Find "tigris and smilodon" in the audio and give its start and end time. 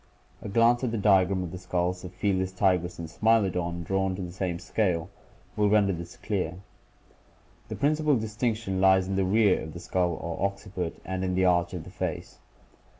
2.53-3.83